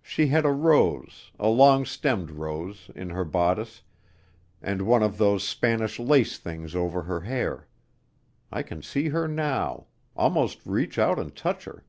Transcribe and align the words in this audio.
She 0.00 0.28
had 0.28 0.46
a 0.46 0.50
rose, 0.50 1.30
a 1.38 1.46
long 1.48 1.84
stemmed 1.84 2.30
rose, 2.30 2.90
in 2.94 3.10
her 3.10 3.22
bodice, 3.22 3.82
and 4.62 4.80
one 4.80 5.02
of 5.02 5.18
those 5.18 5.44
Spanish 5.44 5.98
lace 5.98 6.38
things 6.38 6.74
over 6.74 7.02
her 7.02 7.20
hair. 7.20 7.68
I 8.50 8.62
can 8.62 8.80
see 8.80 9.10
her 9.10 9.28
now, 9.28 9.88
almost 10.16 10.64
reach 10.64 10.98
out 10.98 11.18
and 11.18 11.36
touch 11.36 11.66
her. 11.66 11.84